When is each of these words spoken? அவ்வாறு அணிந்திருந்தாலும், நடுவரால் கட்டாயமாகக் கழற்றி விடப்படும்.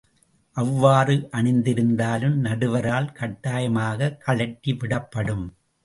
அவ்வாறு 0.51 1.29
அணிந்திருந்தாலும், 1.31 2.33
நடுவரால் 2.33 3.11
கட்டாயமாகக் 3.13 4.17
கழற்றி 4.17 4.73
விடப்படும். 4.73 5.47